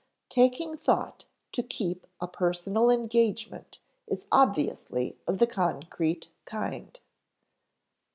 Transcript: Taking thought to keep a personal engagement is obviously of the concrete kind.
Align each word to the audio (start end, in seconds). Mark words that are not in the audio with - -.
Taking 0.29 0.75
thought 0.77 1.25
to 1.51 1.61
keep 1.61 2.07
a 2.19 2.27
personal 2.27 2.89
engagement 2.89 3.77
is 4.07 4.25
obviously 4.31 5.15
of 5.27 5.37
the 5.37 5.45
concrete 5.45 6.29
kind. 6.45 6.99